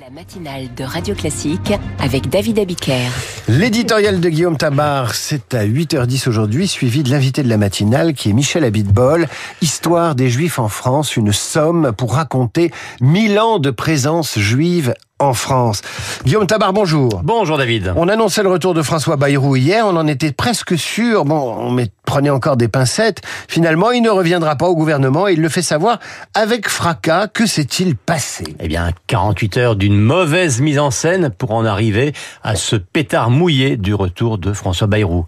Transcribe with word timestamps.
La 0.00 0.10
matinale 0.10 0.72
de 0.76 0.84
Radio 0.84 1.12
Classique 1.12 1.72
avec 1.98 2.28
David 2.28 2.60
Abiker. 2.60 3.08
L'éditorial 3.48 4.20
de 4.20 4.28
Guillaume 4.28 4.56
Tabar, 4.56 5.14
c'est 5.14 5.54
à 5.54 5.66
8h10 5.66 6.28
aujourd'hui, 6.28 6.68
suivi 6.68 7.02
de 7.02 7.10
l'invité 7.10 7.42
de 7.42 7.48
la 7.48 7.56
matinale 7.56 8.14
qui 8.14 8.30
est 8.30 8.32
Michel 8.32 8.62
Abitbol. 8.62 9.26
Histoire 9.60 10.14
des 10.14 10.28
Juifs 10.28 10.60
en 10.60 10.68
France, 10.68 11.16
une 11.16 11.32
somme 11.32 11.92
pour 11.96 12.14
raconter 12.14 12.70
mille 13.00 13.40
ans 13.40 13.58
de 13.58 13.70
présence 13.70 14.38
juive 14.38 14.94
en 15.18 15.34
France. 15.34 15.82
Guillaume 16.24 16.46
Tabar, 16.46 16.72
bonjour. 16.72 17.20
Bonjour 17.24 17.58
David. 17.58 17.92
On 17.96 18.08
annonçait 18.08 18.44
le 18.44 18.50
retour 18.50 18.74
de 18.74 18.82
François 18.82 19.16
Bayrou 19.16 19.56
hier, 19.56 19.84
on 19.84 19.96
en 19.96 20.06
était 20.06 20.32
presque 20.32 20.78
sûr. 20.78 21.24
Bon, 21.24 21.56
on 21.58 21.72
met, 21.72 21.90
prenait 22.08 22.30
encore 22.30 22.56
des 22.56 22.68
pincettes. 22.68 23.20
Finalement, 23.48 23.90
il 23.90 24.00
ne 24.00 24.08
reviendra 24.08 24.56
pas 24.56 24.66
au 24.66 24.74
gouvernement 24.74 25.28
et 25.28 25.34
il 25.34 25.42
le 25.42 25.50
fait 25.50 25.60
savoir 25.60 25.98
avec 26.32 26.66
fracas. 26.66 27.28
Que 27.28 27.44
s'est-il 27.44 27.96
passé? 27.96 28.44
Eh 28.60 28.66
bien, 28.66 28.92
48 29.08 29.56
heures 29.58 29.76
d'une 29.76 30.00
mauvaise 30.00 30.62
mise 30.62 30.78
en 30.78 30.90
scène 30.90 31.28
pour 31.28 31.52
en 31.52 31.66
arriver 31.66 32.14
à 32.42 32.56
ce 32.56 32.76
pétard 32.76 33.28
mouillé 33.28 33.76
du 33.76 33.92
retour 33.92 34.38
de 34.38 34.54
François 34.54 34.86
Bayrou. 34.86 35.26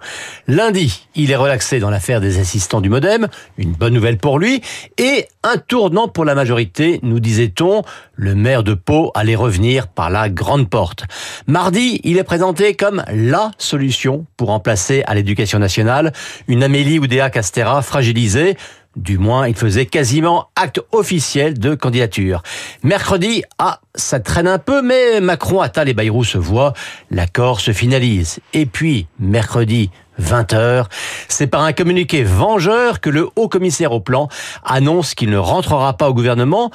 Lundi, 0.49 1.07
il 1.15 1.31
est 1.31 1.37
relaxé 1.37 1.81
dans 1.81 1.91
l'affaire 1.91 2.23
des 2.23 2.41
assistants 2.41 2.81
du 2.81 2.89
Modem, 2.89 3.29
une 3.59 3.73
bonne 3.73 3.93
nouvelle 3.93 4.17
pour 4.17 4.39
lui, 4.39 4.63
et 4.97 5.29
un 5.43 5.59
tournant 5.59 6.09
pour 6.09 6.25
la 6.25 6.35
majorité, 6.35 6.99
nous 7.03 7.21
disait-on, 7.21 7.83
le 8.15 8.35
maire 8.35 8.63
de 8.63 8.73
Pau 8.73 9.11
allait 9.15 9.37
revenir 9.37 9.87
par 9.89 10.09
la 10.09 10.31
grande 10.31 10.71
porte. 10.71 11.05
Mardi, 11.47 12.01
il 12.05 12.17
est 12.17 12.25
présenté 12.25 12.75
comme 12.75 13.05
la 13.13 13.51
solution 13.59 14.25
pour 14.39 14.49
remplacer 14.49 15.03
à 15.07 15.15
l'éducation 15.15 15.59
nationale 15.59 16.13
une 16.49 16.70
Amélie 16.71 17.01
Oudéa 17.01 17.31
Castera 17.31 17.83
fragilisée, 17.83 18.57
du 18.95 19.19
moins, 19.19 19.49
il 19.49 19.57
faisait 19.57 19.87
quasiment 19.87 20.51
acte 20.55 20.81
officiel 20.93 21.59
de 21.59 21.75
candidature. 21.75 22.45
Mercredi, 22.85 23.43
ah, 23.59 23.81
ça 23.97 24.21
traîne 24.21 24.47
un 24.47 24.59
peu, 24.59 24.81
mais 24.81 25.21
Macron, 25.21 25.61
Attal 25.61 25.89
et 25.89 25.95
Bayrou 25.95 26.23
se 26.23 26.39
voient, 26.39 26.73
l'accord 27.11 27.61
se 27.61 27.73
finalise. 27.73 28.39
Et 28.53 28.67
puis, 28.67 29.09
mercredi, 29.19 29.91
20h, 30.23 30.85
c'est 31.27 31.49
par 31.49 31.63
un 31.63 31.73
communiqué 31.73 32.23
vengeur 32.23 33.01
que 33.01 33.11
le 33.11 33.29
haut 33.35 33.49
commissaire 33.49 33.91
au 33.91 34.01
plan 34.01 34.29
annonce 34.65 35.17
qu'il 35.17 35.31
ne 35.31 35.39
rentrera 35.39 35.95
pas 35.97 36.09
au 36.09 36.15
gouvernement 36.15 36.71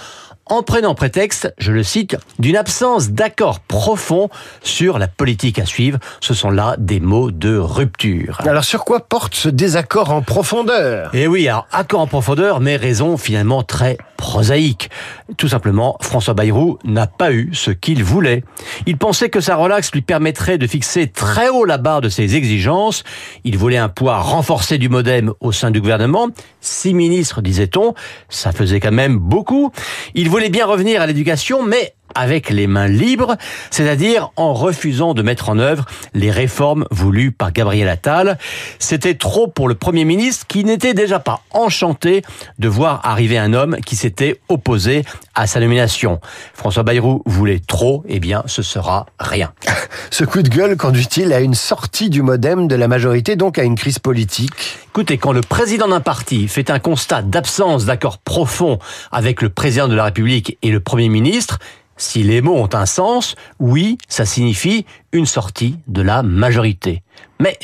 en 0.48 0.62
prenant 0.62 0.94
prétexte, 0.94 1.54
je 1.58 1.72
le 1.72 1.82
cite, 1.82 2.18
d'une 2.38 2.56
absence 2.56 3.10
d'accord 3.10 3.60
profond 3.60 4.30
sur 4.62 5.00
la 5.00 5.08
politique 5.08 5.58
à 5.58 5.66
suivre. 5.66 5.98
Ce 6.22 6.36
sont 6.36 6.52
là 6.52 6.76
des 6.78 7.00
mots 7.00 7.32
de 7.32 7.58
rupture. 7.58 8.40
Alors 8.42 8.64
sur 8.64 8.86
quoi 8.86 9.00
porte 9.00 9.34
ce 9.34 9.50
désaccord 9.50 10.12
en 10.12 10.22
profondeur? 10.22 11.10
Eh 11.14 11.28
oui, 11.28 11.48
alors 11.48 11.68
accord 11.72 12.02
en 12.02 12.08
profondeur, 12.08 12.60
mais 12.60 12.76
raison 12.76 13.18
finalement 13.18 13.64
très 13.64 13.98
prosaïque. 14.18 14.90
Tout 15.38 15.48
simplement, 15.48 15.98
François 16.02 16.34
Bayrou 16.34 16.78
n'a 16.84 17.08
pas 17.08 17.32
eu 17.32 17.50
ce 17.54 17.72
qu'il 17.72 18.04
voulait. 18.04 18.44
Il 18.86 18.98
pensait 18.98 19.30
que 19.30 19.40
sa 19.40 19.56
relaxe 19.56 19.92
lui 19.92 20.02
permettrait 20.02 20.58
de 20.58 20.68
fixer 20.68 21.08
très 21.08 21.50
haut 21.50 21.66
la 21.66 21.78
barre 21.78 22.02
de 22.02 22.10
ses 22.10 22.36
exigences. 22.36 23.04
Il 23.44 23.58
voulait 23.58 23.78
un 23.78 23.90
poids 23.90 24.20
renforcé 24.20 24.78
du 24.78 24.90
modem 24.90 25.34
au 25.40 25.52
sein 25.52 25.72
du 25.72 25.82
gouvernement. 25.82 26.30
Six 26.62 26.94
ministres, 26.94 27.42
disait-on, 27.42 27.94
ça 28.30 28.52
faisait 28.52 28.80
quand 28.80 28.92
même 28.92 29.18
beaucoup. 29.18 29.72
Il 30.14 30.30
voulait 30.36 30.50
bien 30.50 30.66
revenir 30.66 31.02
à 31.02 31.08
l'éducation, 31.08 31.64
mais 31.64 31.94
avec 32.14 32.50
les 32.50 32.68
mains 32.68 32.88
libres, 32.88 33.36
c'est-à-dire 33.72 34.32
en 34.36 34.54
refusant 34.54 35.14
de 35.14 35.22
mettre 35.22 35.50
en 35.50 35.60
œuvre 35.60 35.86
les 36.14 36.32
réformes 36.32 36.86
voulues 36.92 37.32
par 37.32 37.52
Gabriel 37.52 37.90
Attal. 37.90 38.38
C'était 38.80 39.16
trop 39.16 39.48
pour 39.48 39.68
le 39.68 39.76
Premier 39.76 40.06
ministre 40.06 40.46
qui 40.48 40.64
n'était 40.64 40.94
déjà 40.94 41.20
pas 41.20 41.42
enchanté 41.52 42.24
de 42.60 42.68
voir 42.68 43.02
arriver 43.04 43.38
un 43.38 43.54
homme 43.54 43.78
qui 43.86 43.96
s'était 43.96 44.40
opposé 44.50 45.04
à 45.36 45.48
sa 45.48 45.60
nomination. 45.60 46.20
François 46.54 46.84
Bayrou 46.84 47.22
voulait 47.26 47.62
trop, 47.66 48.04
eh 48.08 48.20
bien 48.20 48.44
ce 48.46 48.62
sera 48.62 49.06
rien. 49.20 49.54
Ce 50.12 50.24
coup 50.24 50.42
de 50.42 50.50
gueule 50.50 50.78
conduit-il 50.78 51.34
à 51.34 51.40
une 51.40 51.56
sortie 51.56 52.10
du 52.10 52.22
modem 52.22 52.68
de 52.68 52.76
la 52.76 52.88
majorité, 52.88 53.36
donc 53.36 53.60
à 53.60 53.64
une 53.64 53.76
crise 53.76 54.00
politique? 54.00 54.54
Écoutez, 54.90 55.18
quand 55.18 55.34
le 55.34 55.42
président 55.42 55.88
d'un 55.88 56.00
parti 56.00 56.48
fait 56.48 56.70
un 56.70 56.80
constat 56.80 57.22
d'absence 57.22 57.86
d'accord 57.86 58.18
profond 58.20 58.80
avec 59.12 59.42
le 59.42 59.50
président 59.50 59.88
de 59.88 59.96
la 59.96 60.06
République 60.06 60.58
et 60.62 60.72
le 60.72 60.80
Premier 60.80 61.10
ministre, 61.10 61.60
si 61.98 62.24
les 62.24 62.42
mots 62.42 62.58
ont 62.58 62.70
un 62.74 62.86
sens, 62.86 63.36
oui, 63.60 63.98
ça 64.08 64.26
signifie 64.26 64.86
une 65.12 65.26
sortie 65.26 65.78
de 65.88 66.02
la 66.02 66.24
majorité. 66.24 67.04
Mais 67.40 67.58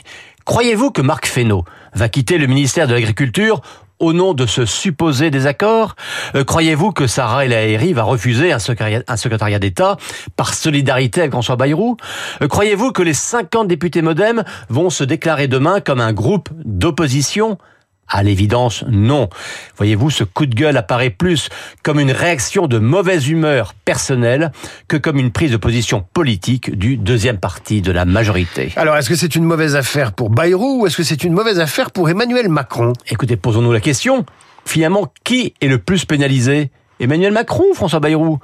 croyez-vous 0.45 0.91
que 0.91 1.01
Marc 1.01 1.25
Fesneau 1.25 1.65
va 1.93 2.09
quitter 2.09 2.37
le 2.37 2.47
ministère 2.47 2.87
de 2.87 2.93
l'Agriculture 2.93 3.61
au 3.99 4.13
nom 4.13 4.33
de 4.33 4.45
ce 4.45 4.65
supposé 4.65 5.31
désaccord? 5.31 5.95
Euh, 6.35 6.43
Croyez-vous 6.43 6.91
que 6.91 7.07
Sarah 7.07 7.45
El 7.45 7.53
Haïry 7.53 7.93
va 7.93 8.03
refuser 8.03 8.51
un 8.51 8.59
secrétariat, 8.59 9.59
d'État 9.59 9.97
par 10.35 10.53
solidarité 10.53 11.21
avec 11.21 11.31
François 11.31 11.55
Bayrou? 11.55 11.97
Euh, 12.41 12.47
Croyez-vous 12.47 12.91
que 12.91 13.03
les 13.03 13.13
50 13.13 13.67
députés 13.67 14.01
modem 14.01 14.43
vont 14.69 14.89
se 14.89 15.03
déclarer 15.03 15.47
demain 15.47 15.79
comme 15.81 16.01
un 16.01 16.13
groupe 16.13 16.49
d'opposition? 16.65 17.57
À 18.07 18.23
l'évidence, 18.23 18.83
non. 18.89 19.29
Voyez-vous, 19.77 20.09
ce 20.09 20.23
coup 20.23 20.45
de 20.45 20.53
gueule 20.53 20.77
apparaît 20.77 21.09
plus 21.09 21.49
comme 21.81 21.99
une 21.99 22.11
réaction 22.11 22.67
de 22.67 22.77
mauvaise 22.77 23.29
humeur 23.29 23.73
personnelle 23.85 24.51
que 24.87 24.97
comme 24.97 25.17
une 25.17 25.31
prise 25.31 25.51
de 25.51 25.57
position 25.57 26.05
politique 26.13 26.77
du 26.77 26.97
deuxième 26.97 27.37
parti 27.37 27.81
de 27.81 27.91
la 27.91 28.05
majorité. 28.05 28.73
Alors, 28.75 28.97
est-ce 28.97 29.09
que 29.09 29.15
c'est 29.15 29.35
une 29.35 29.45
mauvaise 29.45 29.75
affaire 29.75 30.11
pour 30.11 30.29
Bayrou 30.29 30.81
ou 30.81 30.87
est-ce 30.87 30.97
que 30.97 31.03
c'est 31.03 31.23
une 31.23 31.33
mauvaise 31.33 31.59
affaire 31.59 31.91
pour 31.91 32.09
Emmanuel 32.09 32.49
Macron? 32.49 32.93
Écoutez, 33.07 33.37
posons-nous 33.37 33.71
la 33.71 33.79
question. 33.79 34.25
Finalement, 34.65 35.11
qui 35.23 35.53
est 35.61 35.67
le 35.67 35.79
plus 35.79 36.05
pénalisé? 36.05 36.69
Emmanuel 37.01 37.33
Macron, 37.33 37.63
François 37.73 37.99
Bayrou. 37.99 38.37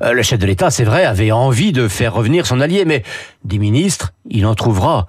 Euh, 0.00 0.12
le 0.12 0.22
chef 0.22 0.38
de 0.38 0.46
l'État, 0.46 0.70
c'est 0.70 0.84
vrai, 0.84 1.04
avait 1.04 1.32
envie 1.32 1.72
de 1.72 1.88
faire 1.88 2.14
revenir 2.14 2.46
son 2.46 2.60
allié, 2.60 2.84
mais 2.84 3.02
des 3.42 3.58
ministres, 3.58 4.12
il 4.30 4.46
en 4.46 4.54
trouvera. 4.54 5.06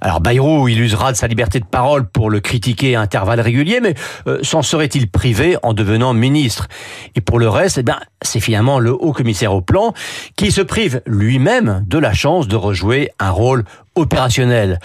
Alors 0.00 0.22
Bayrou, 0.22 0.66
il 0.66 0.80
usera 0.80 1.12
de 1.12 1.18
sa 1.18 1.26
liberté 1.26 1.60
de 1.60 1.66
parole 1.66 2.08
pour 2.08 2.30
le 2.30 2.40
critiquer 2.40 2.96
à 2.96 3.02
intervalles 3.02 3.42
réguliers, 3.42 3.80
mais 3.80 3.94
euh, 4.26 4.38
s'en 4.42 4.62
serait-il 4.62 5.10
privé 5.10 5.58
en 5.62 5.74
devenant 5.74 6.14
ministre? 6.14 6.66
Et 7.14 7.20
pour 7.20 7.38
le 7.38 7.50
reste, 7.50 7.76
eh 7.76 7.82
bien, 7.82 8.00
c'est 8.22 8.40
finalement 8.40 8.78
le 8.78 8.92
haut 8.92 9.12
commissaire 9.12 9.52
au 9.52 9.60
plan 9.60 9.92
qui 10.36 10.50
se 10.50 10.62
prive 10.62 11.02
lui-même 11.06 11.84
de 11.86 11.98
la 11.98 12.14
chance 12.14 12.48
de 12.48 12.56
rejouer 12.56 13.10
un 13.18 13.30
rôle 13.30 13.64
opérationnel. 13.96 14.80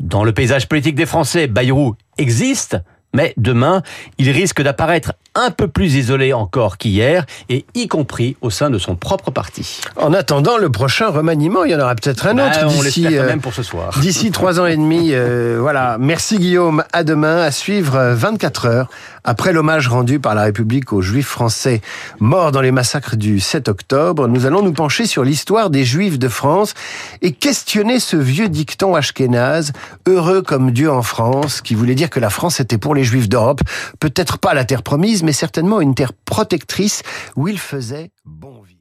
Dans 0.00 0.22
le 0.22 0.32
paysage 0.32 0.68
politique 0.68 0.96
des 0.96 1.06
Français, 1.06 1.46
Bayrou 1.46 1.94
existe, 2.18 2.76
mais 3.14 3.32
demain, 3.38 3.80
il 4.18 4.30
risque 4.30 4.60
d'apparaître 4.60 5.14
un 5.36 5.50
peu 5.50 5.68
plus 5.68 5.94
isolé 5.94 6.32
encore 6.32 6.78
qu'hier, 6.78 7.26
et 7.48 7.64
y 7.74 7.86
compris 7.86 8.36
au 8.40 8.50
sein 8.50 8.70
de 8.70 8.78
son 8.78 8.96
propre 8.96 9.30
parti. 9.30 9.80
En 9.96 10.12
attendant 10.12 10.56
le 10.56 10.70
prochain 10.70 11.08
remaniement, 11.08 11.64
il 11.64 11.72
y 11.72 11.74
en 11.74 11.80
aura 11.80 11.94
peut-être 11.94 12.26
un 12.26 12.34
bah, 12.34 12.48
autre 12.48 12.66
d'ici 12.82 13.06
euh, 13.06 13.26
même 13.26 13.40
pour 13.40 13.54
ce 13.54 13.62
soir. 13.62 13.96
D'ici 14.00 14.30
trois 14.30 14.58
ans 14.58 14.66
et 14.66 14.76
demi, 14.76 15.10
euh, 15.12 15.58
voilà. 15.60 15.96
Merci 16.00 16.38
Guillaume. 16.38 16.82
À 16.92 17.04
demain. 17.04 17.42
À 17.42 17.50
suivre 17.50 18.14
24 18.14 18.64
euh, 18.64 18.68
heures 18.68 18.88
après 19.26 19.52
l'hommage 19.52 19.88
rendu 19.88 20.20
par 20.20 20.34
la 20.34 20.44
République 20.44 20.92
aux 20.92 21.02
Juifs 21.02 21.26
français 21.26 21.82
morts 22.20 22.52
dans 22.52 22.60
les 22.60 22.70
massacres 22.70 23.16
du 23.16 23.40
7 23.40 23.68
octobre. 23.68 24.28
Nous 24.28 24.46
allons 24.46 24.62
nous 24.62 24.72
pencher 24.72 25.04
sur 25.04 25.24
l'histoire 25.24 25.68
des 25.68 25.84
Juifs 25.84 26.18
de 26.18 26.28
France 26.28 26.74
et 27.22 27.32
questionner 27.32 27.98
ce 27.98 28.16
vieux 28.16 28.48
dicton 28.48 28.94
ashkénaze, 28.94 29.72
heureux 30.06 30.42
comme 30.42 30.70
Dieu 30.70 30.90
en 30.90 31.02
France, 31.02 31.60
qui 31.60 31.74
voulait 31.74 31.96
dire 31.96 32.08
que 32.08 32.20
la 32.20 32.30
France 32.30 32.60
était 32.60 32.78
pour 32.78 32.94
les 32.94 33.02
Juifs 33.02 33.28
d'Europe, 33.28 33.60
peut-être 33.98 34.38
pas 34.38 34.54
la 34.54 34.64
terre 34.64 34.84
promise, 34.84 35.24
mais 35.26 35.32
certainement 35.32 35.80
une 35.80 35.94
terre 35.96 36.12
protectrice 36.12 37.02
où 37.34 37.48
il 37.48 37.58
faisait 37.58 38.12
bon 38.24 38.62
vivre. 38.62 38.75